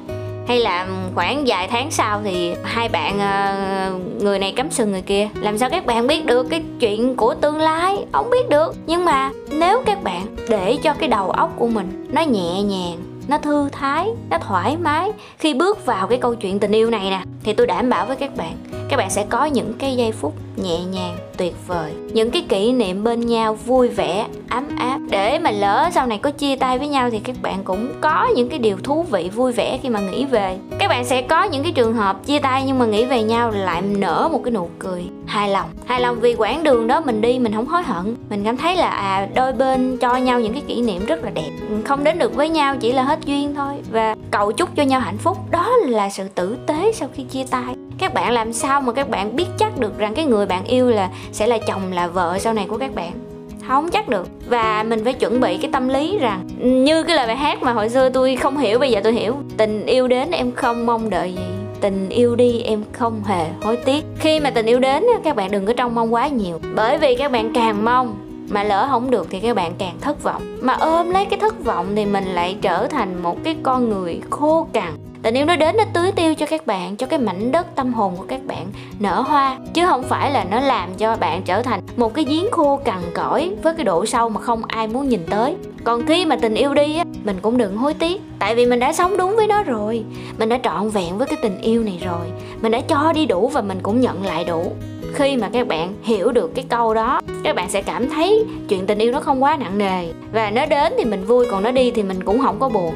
Hay 0.49 0.58
là 0.58 0.82
ừ, 0.82 0.93
khoảng 1.14 1.44
vài 1.47 1.69
tháng 1.69 1.91
sau 1.91 2.20
thì 2.25 2.55
hai 2.64 2.88
bạn 2.88 3.19
ờ, 3.19 3.93
người 4.20 4.38
này 4.38 4.52
cắm 4.52 4.70
sừng 4.70 4.93
người 4.93 5.02
kia? 5.02 5.29
Làm 5.35 5.58
sao 5.58 5.70
các 5.70 5.87
bạn 5.87 6.06
biết 6.06 6.26
được 6.26 6.47
cái 6.50 6.62
chuyện 6.81 7.17
của 7.17 7.35
tương 7.35 7.58
lai? 7.58 7.97
Không 8.12 8.31
biết 8.31 8.49
được. 8.49 8.75
Nhưng 8.87 9.05
mà 9.05 9.31
nếu 9.50 9.82
các 9.87 10.02
bạn 10.02 10.26
để 10.49 10.76
cho 10.82 10.94
cái 10.94 11.08
đầu 11.08 11.31
óc 11.31 11.52
của 11.56 11.69
mình 11.69 12.06
nó 12.12 12.23
nhẹ 12.23 12.62
nhàng, 12.62 12.97
nó 13.29 13.38
thư 13.38 13.69
thái, 13.73 14.08
nó 14.31 14.38
thoải 14.38 14.76
mái, 14.76 15.11
khi 15.38 15.55
bước 15.55 15.87
vào 15.87 16.06
cái 16.06 16.19
câu 16.19 16.35
chuyện 16.35 16.58
tình 16.58 16.73
yêu 16.73 16.91
này 16.91 17.11
nè, 17.11 17.23
thì 17.44 17.52
tôi 17.52 17.67
đảm 17.67 17.91
bảo 17.91 18.06
với 18.06 18.17
các 18.17 18.37
bạn 18.37 18.79
các 18.90 18.96
bạn 18.96 19.10
sẽ 19.10 19.26
có 19.31 19.44
những 19.44 19.72
cái 19.78 19.96
giây 19.96 20.12
phút 20.12 20.34
nhẹ 20.56 20.78
nhàng, 20.84 21.16
tuyệt 21.37 21.54
vời. 21.66 21.92
Những 22.12 22.31
cái 22.31 22.44
kỷ 22.48 22.72
niệm 22.72 23.04
bên 23.04 23.26
nhau 23.26 23.54
vui 23.54 23.88
vẻ, 23.88 24.26
ấm 24.48 24.69
áp. 24.78 24.98
Để 25.10 25.38
mà 25.38 25.50
lỡ 25.50 25.90
sau 25.94 26.06
này 26.06 26.19
có 26.19 26.31
chia 26.31 26.56
tay 26.56 26.78
với 26.78 26.88
nhau 26.88 27.10
thì 27.10 27.19
các 27.19 27.37
bạn 27.42 27.64
cũng 27.64 27.88
có 28.00 28.28
những 28.37 28.48
cái 28.48 28.58
điều 28.58 28.76
thú 28.76 29.02
vị, 29.02 29.31
vui 29.34 29.52
vẻ 29.52 29.78
khi 29.82 29.88
mà 29.88 30.00
nghĩ 30.00 30.25
về. 30.25 30.58
Các 30.78 30.88
bạn 30.88 31.04
sẽ 31.04 31.22
có 31.22 31.42
những 31.42 31.62
cái 31.62 31.72
trường 31.72 31.94
hợp 31.94 32.26
chia 32.26 32.38
tay 32.38 32.62
nhưng 32.66 32.78
mà 32.78 32.87
nghĩ 32.87 33.04
về 33.04 33.22
nhau 33.22 33.50
lại 33.50 33.82
nở 33.82 34.28
một 34.32 34.40
cái 34.44 34.52
nụ 34.52 34.69
cười 34.78 35.04
hài 35.26 35.48
lòng. 35.48 35.69
Hài 35.87 36.00
lòng 36.00 36.20
vì 36.20 36.34
quãng 36.34 36.62
đường 36.62 36.87
đó 36.87 37.00
mình 37.00 37.20
đi 37.20 37.38
mình 37.38 37.54
không 37.54 37.66
hối 37.66 37.82
hận. 37.82 38.16
Mình 38.31 38.44
cảm 38.44 38.56
thấy 38.56 38.76
là 38.76 38.90
à 38.90 39.28
đôi 39.34 39.52
bên 39.52 39.96
cho 39.96 40.16
nhau 40.16 40.40
những 40.40 40.52
cái 40.52 40.62
kỷ 40.66 40.82
niệm 40.82 41.06
rất 41.06 41.25
là 41.25 41.31
đẹp. 41.31 41.50
Không 41.84 42.04
đến 42.04 42.19
được 42.19 42.34
với 42.34 42.48
nhau 42.48 42.76
chỉ 42.81 42.92
là 42.92 43.02
hết 43.02 43.19
duyên 43.25 43.54
thôi 43.54 43.75
và 43.90 44.14
cầu 44.31 44.52
chúc 44.52 44.76
cho 44.76 44.82
nhau 44.82 45.00
hạnh 45.00 45.19
phúc. 45.19 45.38
Đó 45.50 45.70
là 45.76 46.10
sự 46.10 46.28
tử 46.34 46.56
tế 46.66 46.92
sau 46.94 47.08
khi 47.14 47.22
chia 47.22 47.44
tay 47.50 47.75
các 48.00 48.14
bạn 48.14 48.32
làm 48.32 48.52
sao 48.52 48.81
mà 48.81 48.93
các 48.93 49.11
bạn 49.11 49.37
biết 49.37 49.47
chắc 49.58 49.79
được 49.79 49.99
rằng 49.99 50.14
cái 50.14 50.25
người 50.25 50.47
bạn 50.47 50.64
yêu 50.64 50.91
là, 50.91 51.11
sẽ 51.32 51.47
là 51.47 51.58
chồng, 51.67 51.93
là 51.93 52.06
vợ 52.06 52.38
sau 52.38 52.52
này 52.52 52.67
của 52.69 52.79
các 52.79 52.94
bạn? 52.94 53.12
Không 53.69 53.91
chắc 53.91 54.08
được. 54.08 54.29
Và 54.49 54.82
mình 54.82 55.05
phải 55.05 55.12
chuẩn 55.12 55.41
bị 55.41 55.58
cái 55.58 55.70
tâm 55.73 55.88
lý 55.88 56.19
rằng, 56.19 56.49
như 56.58 57.02
cái 57.02 57.17
lời 57.17 57.26
bài 57.26 57.37
hát 57.37 57.62
mà 57.62 57.73
hồi 57.73 57.88
xưa 57.88 58.08
tôi 58.08 58.37
không 58.37 58.58
hiểu, 58.58 58.79
bây 58.79 58.91
giờ 58.91 59.00
tôi 59.05 59.12
hiểu. 59.12 59.37
Tình 59.56 59.87
yêu 59.87 60.08
đến 60.08 60.31
em 60.31 60.52
không 60.52 60.87
mong 60.87 61.11
đợi 61.11 61.32
gì. 61.32 61.44
Tình 61.81 62.08
yêu 62.08 62.37
đi 62.37 62.61
em 62.61 62.85
không 62.93 63.23
hề 63.25 63.47
hối 63.62 63.76
tiếc. 63.76 64.05
Khi 64.19 64.41
mà 64.41 64.50
tình 64.50 64.67
yêu 64.67 64.79
đến 64.79 65.05
các 65.25 65.37
bạn 65.37 65.50
đừng 65.50 65.67
có 65.67 65.73
trông 65.73 65.94
mong 65.94 66.14
quá 66.14 66.29
nhiều. 66.29 66.61
Bởi 66.75 66.99
vì 66.99 67.14
các 67.14 67.32
bạn 67.32 67.52
càng 67.55 67.85
mong 67.85 68.17
mà 68.50 68.62
lỡ 68.62 68.87
không 68.91 69.11
được 69.11 69.26
thì 69.31 69.41
các 69.41 69.56
bạn 69.56 69.73
càng 69.79 69.97
thất 70.00 70.23
vọng. 70.23 70.58
Mà 70.61 70.73
ôm 70.73 71.11
lấy 71.11 71.25
cái 71.25 71.38
thất 71.38 71.64
vọng 71.64 71.87
thì 71.97 72.05
mình 72.05 72.25
lại 72.25 72.56
trở 72.62 72.87
thành 72.87 73.23
một 73.23 73.44
cái 73.44 73.56
con 73.62 73.88
người 73.88 74.20
khô 74.31 74.67
cằn 74.73 74.93
tình 75.22 75.34
yêu 75.34 75.46
nó 75.46 75.56
đến 75.56 75.76
nó 75.76 75.84
tưới 75.93 76.12
tiêu 76.12 76.34
cho 76.34 76.46
các 76.46 76.67
bạn, 76.67 76.96
cho 76.96 77.06
cái 77.06 77.19
mảnh 77.19 77.52
đất 77.52 77.67
tâm 77.75 77.93
hồn 77.93 78.17
của 78.17 78.25
các 78.28 78.40
bạn 78.46 78.67
nở 78.99 79.20
hoa, 79.20 79.58
chứ 79.75 79.87
không 79.87 80.02
phải 80.02 80.31
là 80.31 80.44
nó 80.50 80.61
làm 80.61 80.94
cho 80.94 81.17
bạn 81.17 81.43
trở 81.43 81.62
thành 81.62 81.81
một 81.96 82.14
cái 82.14 82.25
giếng 82.25 82.50
khô 82.50 82.76
cằn 82.84 83.00
cõi 83.14 83.52
với 83.62 83.75
cái 83.75 83.84
độ 83.84 84.06
sâu 84.06 84.28
mà 84.28 84.40
không 84.40 84.62
ai 84.69 84.88
muốn 84.88 85.08
nhìn 85.08 85.20
tới. 85.31 85.55
Còn 85.84 86.06
khi 86.06 86.25
mà 86.25 86.37
tình 86.37 86.55
yêu 86.55 86.75
đi 86.75 86.96
á, 86.96 87.05
mình 87.25 87.37
cũng 87.43 87.58
đừng 87.58 87.76
hối 87.76 87.94
tiếc, 87.94 88.20
tại 88.38 88.55
vì 88.55 88.67
mình 88.67 88.81
đã 88.81 88.93
sống 88.93 89.17
đúng 89.17 89.37
với 89.37 89.46
nó 89.46 89.62
rồi. 89.62 90.05
Mình 90.38 90.49
đã 90.49 90.58
trọn 90.62 90.88
vẹn 90.88 91.19
với 91.19 91.26
cái 91.26 91.38
tình 91.43 91.61
yêu 91.61 91.82
này 91.82 92.00
rồi. 92.05 92.26
Mình 92.61 92.73
đã 92.73 92.81
cho 92.81 93.12
đi 93.12 93.26
đủ 93.26 93.49
và 93.49 93.61
mình 93.61 93.78
cũng 93.82 94.00
nhận 94.00 94.26
lại 94.26 94.44
đủ. 94.44 94.73
Khi 95.14 95.37
mà 95.37 95.49
các 95.52 95.66
bạn 95.66 95.94
hiểu 96.02 96.32
được 96.32 96.55
cái 96.55 96.64
câu 96.69 96.94
đó, 96.94 97.20
các 97.44 97.56
bạn 97.56 97.70
sẽ 97.70 97.82
cảm 97.82 98.11
thấy 98.11 98.44
chuyện 98.68 98.87
tình 98.87 98.99
yêu 98.99 99.12
nó 99.12 99.21
không 99.21 99.42
quá 99.42 99.56
nặng 99.56 99.78
nề. 99.78 100.09
Và 100.33 100.50
nó 100.50 100.66
đến 100.66 100.92
thì 100.99 101.04
mình 101.04 101.25
vui, 101.25 101.47
còn 101.50 101.62
nó 101.62 101.71
đi 101.71 101.90
thì 101.90 102.02
mình 102.02 102.25
cũng 102.25 102.42
không 102.42 102.59
có 102.61 102.68
buồn 102.68 102.94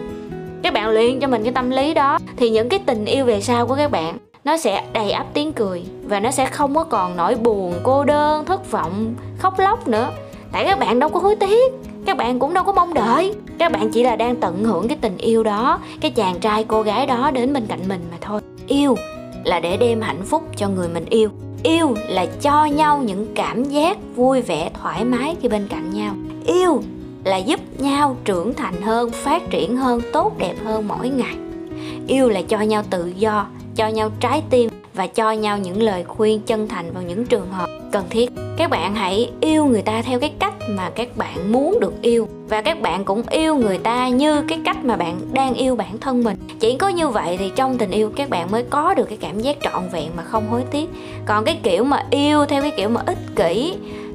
các 0.65 0.73
bạn 0.73 0.91
luyện 0.91 1.21
cho 1.21 1.29
mình 1.29 1.43
cái 1.43 1.53
tâm 1.53 1.71
lý 1.71 1.95
đó, 1.95 2.19
thì 2.37 2.51
những 2.51 2.69
cái 2.69 2.81
tình 2.87 3.05
yêu 3.05 3.25
về 3.25 3.41
sau 3.41 3.67
của 3.67 3.75
các 3.75 3.91
bạn, 3.91 4.19
nó 4.45 4.57
sẽ 4.57 4.85
đầy 4.93 5.11
ắp 5.11 5.27
tiếng 5.35 5.53
cười 5.53 5.85
và 6.05 6.21
nó 6.21 6.31
sẽ 6.31 6.47
không 6.47 6.75
có 6.75 6.85
còn 6.85 7.17
nỗi 7.17 7.35
buồn, 7.35 7.75
cô 7.83 8.05
đơn, 8.05 8.45
thất 8.45 8.71
vọng, 8.71 9.15
khóc 9.39 9.59
lóc 9.59 9.89
nữa. 9.89 10.11
Tại 10.53 10.65
các 10.65 10.79
bạn 10.79 10.99
đâu 10.99 11.11
có 11.11 11.21
hối 11.21 11.37
tiếc, 11.37 11.73
các 12.07 12.17
bạn 12.17 12.39
cũng 12.39 12.55
đâu 12.55 12.65
có 12.65 12.73
mong 12.73 12.95
đợi. 12.95 13.35
Các 13.59 13.73
bạn 13.73 13.91
chỉ 13.91 14.03
là 14.03 14.17
đang 14.17 14.37
tận 14.37 14.65
hưởng 14.65 14.89
cái 14.89 14.99
tình 15.01 15.17
yêu 15.17 15.43
đó, 15.43 15.79
cái 16.01 16.11
chàng 16.11 16.41
trai 16.41 16.65
cô 16.69 16.83
gái 16.83 17.07
đó 17.07 17.31
đến 17.31 17.53
bên 17.53 17.67
cạnh 17.67 17.81
mình 17.89 18.01
mà 18.11 18.17
thôi. 18.21 18.41
Yêu 18.67 18.97
là 19.45 19.61
để 19.61 19.77
đem 19.77 20.01
hạnh 20.01 20.23
phúc 20.25 20.43
cho 20.57 20.69
người 20.69 20.89
mình 20.89 21.05
yêu. 21.11 21.29
Yêu 21.63 21.95
là 22.09 22.27
cho 22.27 22.65
nhau 22.65 22.99
những 22.99 23.27
cảm 23.35 23.65
giác 23.65 23.99
vui 24.17 24.43
vẻ, 24.43 24.71
thoải 24.83 25.05
mái 25.05 25.37
khi 25.43 25.49
bên 25.49 25.67
cạnh 25.69 25.91
nhau. 25.91 26.15
Yêu 26.47 26.83
là 27.25 27.37
giúp 27.37 27.61
nhau 27.79 28.17
trưởng 28.25 28.55
thành 28.55 28.83
hơn, 28.83 29.11
phát 29.11 29.51
triển 29.51 29.77
hơn, 29.77 30.01
tốt 30.13 30.39
đẹp 30.39 30.55
hơn 30.65 30.89
mỗi 30.89 31.09
ngày. 31.09 31.35
Yêu 32.07 32.29
là 32.29 32.43
cho 32.43 32.61
nhau 32.61 32.83
tự 32.91 33.13
do, 33.17 33.47
cho 33.77 33.89
nhau 33.89 34.11
trái 34.21 34.43
tim 34.51 34.71
và 34.95 35.07
cho 35.07 35.33
nhau 35.33 35.59
những 35.59 35.83
lời 35.83 36.05
khuyên 36.05 36.41
chân 36.41 36.69
thành 36.69 36.93
vào 36.93 37.03
những 37.03 37.27
trường 37.27 37.51
hợp 37.51 37.69
cần 37.93 38.05
thiết. 38.11 38.31
Các 38.57 38.71
bạn 38.71 38.95
hãy 38.95 39.31
yêu 39.41 39.67
người 39.67 39.83
ta 39.83 40.03
theo 40.03 40.21
cái 40.21 40.33
cách 40.39 40.55
mà 40.69 40.91
các 40.91 41.17
bạn 41.17 41.53
muốn 41.53 41.81
được 41.81 42.03
yêu 42.03 42.29
và 42.49 42.63
các 42.63 42.83
bạn 42.83 43.05
cũng 43.05 43.23
yêu 43.31 43.57
người 43.57 43.79
ta 43.79 44.09
như 44.09 44.43
cái 44.49 44.61
cách 44.65 44.85
mà 44.85 44.97
bạn 44.97 45.21
đang 45.33 45.55
yêu 45.55 45.77
bản 45.77 45.99
thân 46.01 46.25
mình. 46.25 46.37
Chỉ 46.61 46.77
có 46.77 46.89
như 46.89 47.09
vậy 47.09 47.37
thì 47.39 47.51
trong 47.57 47.79
tình 47.79 47.91
yêu 47.91 48.11
các 48.17 48.31
bạn 48.31 48.51
mới 48.51 48.65
có 48.71 48.95
được 48.95 49.05
cái 49.09 49.19
cảm 49.21 49.41
giác 49.41 49.57
trọn 49.63 49.83
vẹn 49.93 50.11
mà 50.17 50.23
không 50.23 50.49
hối 50.51 50.63
tiếc. 50.71 50.91
Còn 51.27 51.45
cái 51.45 51.59
kiểu 51.63 51.85
mà 51.85 52.07
yêu 52.11 52.47
theo 52.47 52.63
cái 52.63 52.73
kiểu 52.77 52.89
mà 52.89 53.03
ích 53.07 53.19
kỷ 53.37 53.75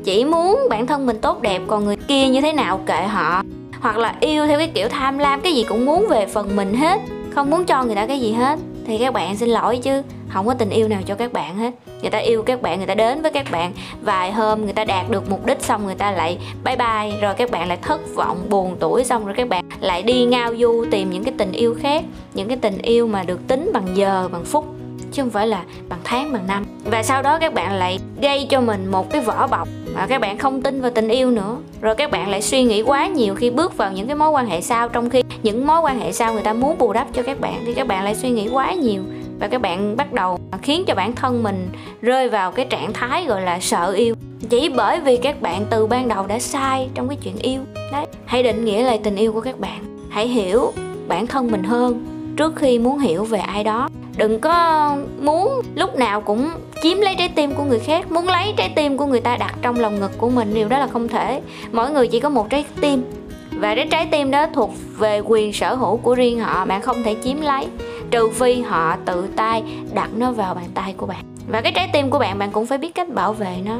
chỉ 0.09 0.25
muốn 0.25 0.67
bản 0.69 0.87
thân 0.87 1.05
mình 1.05 1.17
tốt 1.21 1.41
đẹp, 1.41 1.61
còn 1.67 1.85
người 1.85 1.95
kia 1.95 2.27
như 2.27 2.41
thế 2.41 2.53
nào 2.53 2.79
kệ 2.85 3.01
họ? 3.01 3.41
Hoặc 3.81 3.97
là 3.97 4.15
yêu 4.19 4.47
theo 4.47 4.57
cái 4.57 4.67
kiểu 4.67 4.87
tham 4.89 5.17
lam, 5.17 5.41
cái 5.41 5.53
gì 5.53 5.63
cũng 5.63 5.85
muốn 5.85 6.07
về 6.09 6.25
phần 6.25 6.55
mình 6.55 6.73
hết, 6.73 7.01
không 7.35 7.49
muốn 7.49 7.65
cho 7.65 7.83
người 7.83 7.95
ta 7.95 8.07
cái 8.07 8.19
gì 8.19 8.31
hết, 8.31 8.59
thì 8.87 8.97
các 8.97 9.13
bạn 9.13 9.37
xin 9.37 9.49
lỗi 9.49 9.77
chứ. 9.77 10.03
Không 10.29 10.47
có 10.47 10.53
tình 10.53 10.69
yêu 10.69 10.87
nào 10.87 11.01
cho 11.05 11.15
các 11.15 11.33
bạn 11.33 11.57
hết. 11.57 11.73
Người 12.01 12.09
ta 12.09 12.17
yêu 12.17 12.43
các 12.43 12.61
bạn, 12.61 12.77
người 12.77 12.87
ta 12.87 12.95
đến 12.95 13.21
với 13.21 13.31
các 13.31 13.51
bạn. 13.51 13.71
Vài 14.01 14.31
hôm 14.31 14.63
người 14.63 14.73
ta 14.73 14.83
đạt 14.83 15.09
được 15.09 15.29
mục 15.29 15.45
đích 15.45 15.61
xong 15.61 15.85
người 15.85 15.95
ta 15.95 16.11
lại 16.11 16.37
bye 16.65 16.75
bye, 16.75 17.19
rồi 17.21 17.33
các 17.33 17.51
bạn 17.51 17.67
lại 17.67 17.77
thất 17.81 18.15
vọng, 18.15 18.37
buồn 18.49 18.77
tuổi 18.79 19.03
xong 19.03 19.25
rồi 19.25 19.35
các 19.37 19.49
bạn 19.49 19.63
lại 19.79 20.03
đi 20.03 20.25
ngao 20.25 20.55
du 20.55 20.85
tìm 20.91 21.09
những 21.09 21.23
cái 21.23 21.33
tình 21.37 21.51
yêu 21.51 21.75
khác, 21.81 22.03
những 22.33 22.47
cái 22.47 22.57
tình 22.57 22.77
yêu 22.81 23.07
mà 23.07 23.23
được 23.23 23.47
tính 23.47 23.71
bằng 23.73 23.87
giờ, 23.95 24.29
bằng 24.31 24.45
phút, 24.45 24.65
chứ 25.11 25.21
không 25.21 25.31
phải 25.31 25.47
là 25.47 25.63
bằng 25.89 25.99
tháng, 26.03 26.33
bằng 26.33 26.47
năm. 26.47 26.65
Và 26.85 27.03
sau 27.03 27.21
đó 27.21 27.37
các 27.39 27.53
bạn 27.53 27.73
lại 27.73 27.99
gây 28.21 28.47
cho 28.49 28.61
mình 28.61 28.91
một 28.91 29.11
cái 29.11 29.21
vỏ 29.21 29.47
bọc 29.47 29.67
và 29.93 30.07
các 30.07 30.21
bạn 30.21 30.37
không 30.37 30.61
tin 30.61 30.81
vào 30.81 30.91
tình 30.91 31.07
yêu 31.07 31.31
nữa. 31.31 31.57
Rồi 31.81 31.95
các 31.95 32.11
bạn 32.11 32.29
lại 32.29 32.41
suy 32.41 32.63
nghĩ 32.63 32.81
quá 32.81 33.07
nhiều 33.07 33.35
khi 33.35 33.49
bước 33.49 33.77
vào 33.77 33.91
những 33.91 34.07
cái 34.07 34.15
mối 34.15 34.29
quan 34.29 34.47
hệ 34.47 34.61
sau, 34.61 34.89
trong 34.89 35.09
khi 35.09 35.23
những 35.43 35.67
mối 35.67 35.79
quan 35.81 35.99
hệ 35.99 36.11
sau 36.11 36.33
người 36.33 36.43
ta 36.43 36.53
muốn 36.53 36.77
bù 36.77 36.93
đắp 36.93 37.07
cho 37.13 37.23
các 37.23 37.39
bạn, 37.39 37.63
thì 37.65 37.73
các 37.73 37.87
bạn 37.87 38.03
lại 38.03 38.15
suy 38.15 38.29
nghĩ 38.29 38.49
quá 38.51 38.73
nhiều. 38.73 39.01
Và 39.39 39.47
các 39.47 39.61
bạn 39.61 39.97
bắt 39.97 40.13
đầu 40.13 40.39
khiến 40.61 40.83
cho 40.87 40.95
bản 40.95 41.15
thân 41.15 41.43
mình 41.43 41.69
rơi 42.01 42.29
vào 42.29 42.51
cái 42.51 42.65
trạng 42.65 42.93
thái 42.93 43.25
gọi 43.25 43.41
là 43.41 43.59
sợ 43.59 43.91
yêu. 43.91 44.15
Chỉ 44.49 44.69
bởi 44.69 44.99
vì 44.99 45.17
các 45.17 45.41
bạn 45.41 45.65
từ 45.69 45.87
ban 45.87 46.07
đầu 46.07 46.27
đã 46.27 46.39
sai 46.39 46.89
trong 46.93 47.07
cái 47.07 47.17
chuyện 47.23 47.35
yêu. 47.37 47.61
Đấy, 47.91 48.05
hãy 48.25 48.43
định 48.43 48.65
nghĩa 48.65 48.83
lại 48.83 48.99
tình 49.03 49.15
yêu 49.15 49.33
của 49.33 49.41
các 49.41 49.59
bạn. 49.59 50.07
Hãy 50.09 50.27
hiểu 50.27 50.71
bản 51.07 51.27
thân 51.27 51.51
mình 51.51 51.63
hơn 51.63 52.05
trước 52.37 52.55
khi 52.55 52.79
muốn 52.79 52.99
hiểu 52.99 53.23
về 53.23 53.39
ai 53.39 53.63
đó. 53.63 53.89
Đừng 54.17 54.39
có 54.39 54.95
muốn 55.21 55.61
lúc 55.75 55.95
nào 55.95 56.21
cũng 56.21 56.49
chiếm 56.81 56.97
lấy 56.99 57.15
trái 57.15 57.29
tim 57.29 57.53
của 57.55 57.63
người 57.63 57.79
khác, 57.79 58.11
muốn 58.11 58.27
lấy 58.27 58.53
trái 58.57 58.69
tim 58.75 58.97
của 58.97 59.05
người 59.05 59.21
ta 59.21 59.37
đặt 59.37 59.55
trong 59.61 59.79
lòng 59.79 59.99
ngực 59.99 60.17
của 60.17 60.29
mình, 60.29 60.53
điều 60.53 60.67
đó 60.67 60.79
là 60.79 60.87
không 60.87 61.07
thể. 61.07 61.41
Mỗi 61.71 61.91
người 61.91 62.07
chỉ 62.07 62.19
có 62.19 62.29
một 62.29 62.49
trái 62.49 62.65
tim, 62.81 63.03
và 63.51 63.75
cái 63.75 63.87
trái 63.91 64.05
tim 64.11 64.31
đó 64.31 64.45
thuộc 64.53 64.71
về 64.97 65.21
quyền 65.25 65.53
sở 65.53 65.75
hữu 65.75 65.97
của 65.97 66.15
riêng 66.15 66.39
họ, 66.39 66.65
bạn 66.65 66.81
không 66.81 67.03
thể 67.03 67.15
chiếm 67.23 67.41
lấy, 67.41 67.67
trừ 68.11 68.29
phi 68.29 68.61
họ 68.61 68.95
tự 69.05 69.27
tay 69.35 69.63
đặt 69.93 70.09
nó 70.17 70.31
vào 70.31 70.55
bàn 70.55 70.65
tay 70.73 70.93
của 70.97 71.05
bạn. 71.05 71.23
Và 71.47 71.61
cái 71.61 71.71
trái 71.71 71.89
tim 71.93 72.09
của 72.09 72.19
bạn 72.19 72.39
bạn 72.39 72.51
cũng 72.51 72.65
phải 72.65 72.77
biết 72.77 72.95
cách 72.95 73.09
bảo 73.09 73.33
vệ 73.33 73.57
nó. 73.65 73.77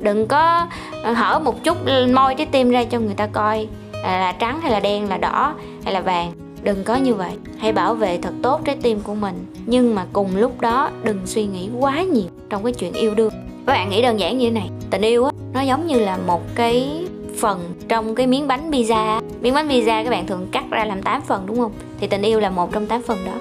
Đừng 0.00 0.26
có 0.26 0.66
ờ, 1.02 1.12
hở 1.12 1.38
một 1.38 1.64
chút 1.64 1.76
môi 2.14 2.34
trái 2.34 2.46
tim 2.46 2.70
ra 2.70 2.84
cho 2.84 2.98
người 2.98 3.14
ta 3.14 3.26
coi 3.26 3.66
à, 4.04 4.18
là 4.18 4.32
trắng 4.32 4.60
hay 4.60 4.72
là 4.72 4.80
đen, 4.80 5.08
là 5.08 5.16
đỏ 5.16 5.54
hay 5.84 5.94
là 5.94 6.00
vàng 6.00 6.32
đừng 6.62 6.84
có 6.84 6.96
như 6.96 7.14
vậy. 7.14 7.32
Hãy 7.58 7.72
bảo 7.72 7.94
vệ 7.94 8.18
thật 8.18 8.32
tốt 8.42 8.60
trái 8.64 8.76
tim 8.82 9.00
của 9.00 9.14
mình. 9.14 9.46
Nhưng 9.66 9.94
mà 9.94 10.06
cùng 10.12 10.36
lúc 10.36 10.60
đó, 10.60 10.90
đừng 11.02 11.26
suy 11.26 11.46
nghĩ 11.46 11.68
quá 11.78 12.02
nhiều 12.02 12.24
trong 12.50 12.64
cái 12.64 12.72
chuyện 12.72 12.92
yêu 12.92 13.14
đương. 13.14 13.32
Các 13.66 13.72
bạn 13.72 13.90
nghĩ 13.90 14.02
đơn 14.02 14.20
giản 14.20 14.38
như 14.38 14.46
thế 14.46 14.54
này. 14.54 14.70
Tình 14.90 15.02
yêu 15.02 15.24
á, 15.24 15.32
nó 15.54 15.60
giống 15.60 15.86
như 15.86 15.98
là 15.98 16.16
một 16.26 16.42
cái 16.54 17.06
phần 17.40 17.74
trong 17.88 18.14
cái 18.14 18.26
miếng 18.26 18.46
bánh 18.46 18.70
pizza 18.70 19.20
miếng 19.40 19.54
bánh 19.54 19.68
pizza 19.68 20.04
các 20.04 20.10
bạn 20.10 20.26
thường 20.26 20.48
cắt 20.52 20.64
ra 20.70 20.84
làm 20.84 21.02
8 21.02 21.22
phần, 21.22 21.46
đúng 21.46 21.58
không? 21.58 21.72
Thì 22.00 22.06
tình 22.06 22.22
yêu 22.22 22.40
là 22.40 22.50
một 22.50 22.72
trong 22.72 22.86
8 22.86 23.02
phần 23.02 23.18
đó. 23.26 23.32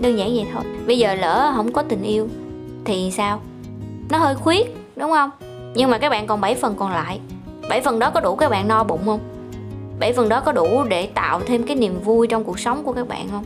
Đơn 0.00 0.18
giản 0.18 0.28
vậy 0.34 0.46
thôi. 0.54 0.62
Bây 0.86 0.98
giờ 0.98 1.14
lỡ 1.14 1.52
không 1.56 1.72
có 1.72 1.82
tình 1.82 2.02
yêu, 2.02 2.28
thì 2.84 3.10
sao? 3.10 3.40
Nó 4.10 4.18
hơi 4.18 4.34
khuyết, 4.34 4.76
đúng 4.96 5.10
không? 5.10 5.30
Nhưng 5.74 5.90
mà 5.90 5.98
các 5.98 6.08
bạn 6.08 6.26
còn 6.26 6.40
7 6.40 6.54
phần 6.54 6.74
còn 6.78 6.90
lại. 6.90 7.20
7 7.68 7.80
phần 7.80 7.98
đó 7.98 8.10
có 8.10 8.20
đủ 8.20 8.36
các 8.36 8.50
bạn 8.50 8.68
no 8.68 8.84
bụng 8.84 9.00
không? 9.04 9.20
Bảy 10.00 10.12
phần 10.12 10.28
đó 10.28 10.40
có 10.40 10.52
đủ 10.52 10.84
để 10.88 11.06
tạo 11.06 11.40
thêm 11.46 11.62
cái 11.62 11.76
niềm 11.76 12.00
vui 12.04 12.26
trong 12.26 12.44
cuộc 12.44 12.58
sống 12.58 12.84
của 12.84 12.92
các 12.92 13.08
bạn 13.08 13.28
không? 13.30 13.44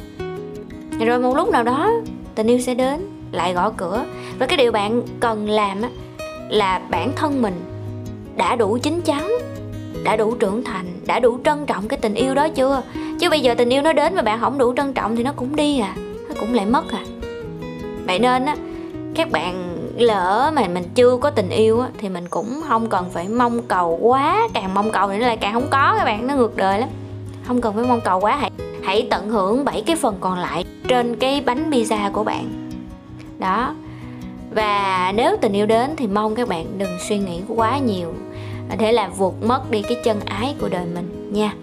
Rồi 1.07 1.19
một 1.19 1.37
lúc 1.37 1.49
nào 1.49 1.63
đó, 1.63 1.91
tình 2.35 2.47
yêu 2.47 2.61
sẽ 2.61 2.75
đến, 2.75 3.01
lại 3.33 3.55
gõ 3.55 3.71
cửa. 3.71 4.05
Và 4.39 4.47
cái 4.47 4.57
điều 4.57 4.73
bạn 4.73 5.03
cần 5.21 5.49
làm 5.49 5.83
á, 5.83 5.89
là 6.49 6.81
bản 6.91 7.13
thân 7.17 7.43
mình 7.43 7.61
đã 8.37 8.57
đủ 8.57 8.79
chín 8.83 9.01
chắn, 9.05 9.33
đã 10.05 10.17
đủ 10.17 10.35
trưởng 10.35 10.65
thành, 10.65 10.87
đã 11.07 11.21
đủ 11.21 11.39
trân 11.45 11.67
trọng 11.67 11.89
cái 11.89 11.99
tình 12.03 12.15
yêu 12.15 12.35
đó 12.35 12.49
chưa? 12.49 12.83
Chứ 13.21 13.31
bây 13.31 13.41
giờ 13.41 13.55
tình 13.55 13.69
yêu 13.69 13.83
nó 13.83 13.93
đến 13.93 14.15
mà 14.15 14.23
bạn 14.23 14.41
không 14.41 14.59
đủ 14.59 14.75
trân 14.77 14.93
trọng 14.93 15.17
thì 15.17 15.23
nó 15.23 15.33
cũng 15.37 15.57
đi 15.57 15.81
à 15.81 15.95
nó 16.29 16.35
cũng 16.41 16.55
lại 16.55 16.67
mất 16.67 16.85
à. 16.93 17.05
Vậy 18.07 18.19
nên 18.19 18.47
á, 18.47 18.57
các 19.15 19.31
bạn 19.31 19.72
lỡ 19.97 20.51
mà 20.55 20.69
mình 20.69 20.85
chưa 20.95 21.17
có 21.17 21.31
tình 21.31 21.49
yêu 21.49 21.81
á, 21.81 21.89
thì 21.99 22.09
mình 22.09 22.29
cũng 22.29 22.63
không 22.69 22.89
cần 22.89 23.11
phải 23.11 23.29
mong 23.29 23.63
cầu 23.63 23.99
quá. 24.03 24.49
Càng 24.55 24.75
mong 24.75 24.91
cầu 24.91 25.09
thì 25.09 25.19
nó 25.19 25.27
lại 25.27 25.37
càng 25.37 25.53
không 25.53 25.69
có 25.71 25.95
các 25.99 26.05
bạn, 26.05 26.27
nó 26.27 26.35
ngược 26.35 26.57
đời 26.57 26.79
lắm. 26.79 26.89
Không 27.47 27.61
cần 27.61 27.75
phải 27.75 27.85
mong 27.85 28.01
cầu 28.01 28.21
quá, 28.21 28.37
hãy 28.37 28.51
hãy 28.83 29.07
tận 29.11 29.29
hưởng 29.29 29.65
bảy 29.65 29.83
cái 29.87 29.97
phần 29.97 30.17
còn 30.21 30.39
lại 30.39 30.65
trên 30.89 31.17
cái 31.17 31.41
bánh 31.41 31.71
pizza 31.71 32.13
của 32.13 32.25
bạn. 32.25 32.71
Đó. 33.39 33.75
Và 34.51 35.13
nếu 35.17 35.37
tình 35.41 35.53
yêu 35.53 35.67
đến 35.67 35.91
thì 35.97 36.07
mong 36.07 36.35
các 36.35 36.49
bạn 36.49 36.67
đừng 36.79 36.99
suy 37.09 37.19
nghĩ 37.19 37.41
quá 37.57 37.79
nhiều, 37.79 38.15
để 38.79 38.93
làm 38.93 39.13
vụt 39.13 39.35
mất 39.43 39.71
đi 39.71 39.83
cái 39.83 39.97
chân 40.05 40.21
ái 40.25 40.55
của 40.61 40.69
đời 40.69 40.85
mình 40.95 41.31
nha 41.33 41.55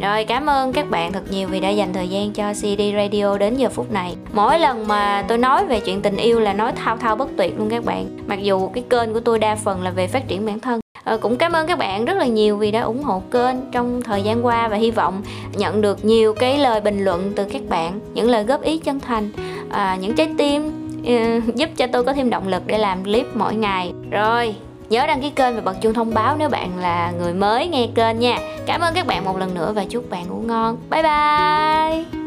rồi 0.00 0.24
cảm 0.24 0.46
ơn 0.46 0.72
các 0.72 0.90
bạn 0.90 1.12
thật 1.12 1.22
nhiều 1.30 1.48
vì 1.48 1.60
đã 1.60 1.68
dành 1.68 1.92
thời 1.92 2.08
gian 2.08 2.32
cho 2.32 2.52
CD 2.52 2.80
Radio 2.96 3.38
đến 3.38 3.56
giờ 3.56 3.68
phút 3.68 3.92
này. 3.92 4.16
Mỗi 4.32 4.58
lần 4.58 4.88
mà 4.88 5.24
tôi 5.28 5.38
nói 5.38 5.66
về 5.66 5.80
chuyện 5.80 6.02
tình 6.02 6.16
yêu 6.16 6.40
là 6.40 6.52
nói 6.52 6.72
thao 6.72 6.96
thao 6.96 7.16
bất 7.16 7.28
tuyệt 7.36 7.58
luôn 7.58 7.70
các 7.70 7.84
bạn. 7.84 8.18
Mặc 8.26 8.42
dù 8.42 8.68
cái 8.68 8.84
kênh 8.90 9.12
của 9.12 9.20
tôi 9.20 9.38
đa 9.38 9.56
phần 9.56 9.82
là 9.82 9.90
về 9.90 10.06
phát 10.06 10.28
triển 10.28 10.46
bản 10.46 10.60
thân. 10.60 10.80
À, 11.04 11.16
cũng 11.20 11.36
cảm 11.36 11.52
ơn 11.52 11.66
các 11.66 11.78
bạn 11.78 12.04
rất 12.04 12.16
là 12.16 12.26
nhiều 12.26 12.56
vì 12.56 12.70
đã 12.70 12.80
ủng 12.80 13.02
hộ 13.02 13.22
kênh 13.30 13.56
trong 13.72 14.02
thời 14.02 14.22
gian 14.22 14.46
qua 14.46 14.68
và 14.68 14.76
hy 14.76 14.90
vọng 14.90 15.22
nhận 15.52 15.80
được 15.80 16.04
nhiều 16.04 16.34
cái 16.34 16.58
lời 16.58 16.80
bình 16.80 17.04
luận 17.04 17.32
từ 17.36 17.44
các 17.52 17.62
bạn, 17.68 18.00
những 18.14 18.30
lời 18.30 18.44
góp 18.44 18.62
ý 18.62 18.78
chân 18.78 19.00
thành, 19.00 19.30
à, 19.70 19.96
những 20.00 20.16
trái 20.16 20.28
tim 20.38 20.72
uh, 21.00 21.54
giúp 21.54 21.70
cho 21.76 21.86
tôi 21.86 22.04
có 22.04 22.12
thêm 22.12 22.30
động 22.30 22.48
lực 22.48 22.62
để 22.66 22.78
làm 22.78 23.04
clip 23.04 23.26
mỗi 23.34 23.54
ngày. 23.54 23.92
Rồi, 24.10 24.54
Nhớ 24.90 25.06
đăng 25.06 25.22
ký 25.22 25.30
kênh 25.30 25.54
và 25.54 25.60
bật 25.60 25.76
chuông 25.82 25.94
thông 25.94 26.14
báo 26.14 26.36
nếu 26.38 26.48
bạn 26.48 26.78
là 26.78 27.12
người 27.18 27.34
mới 27.34 27.68
nghe 27.68 27.88
kênh 27.94 28.18
nha. 28.18 28.38
Cảm 28.66 28.80
ơn 28.80 28.94
các 28.94 29.06
bạn 29.06 29.24
một 29.24 29.38
lần 29.38 29.54
nữa 29.54 29.72
và 29.76 29.84
chúc 29.84 30.10
bạn 30.10 30.28
ngủ 30.28 30.42
ngon. 30.46 30.76
Bye 30.90 31.02
bye. 31.02 32.19